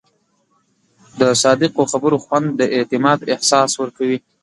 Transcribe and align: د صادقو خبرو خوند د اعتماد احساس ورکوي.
د 1.19 1.21
صادقو 1.41 1.83
خبرو 1.91 2.17
خوند 2.25 2.47
د 2.59 2.61
اعتماد 2.75 3.19
احساس 3.33 3.71
ورکوي. 3.81 4.17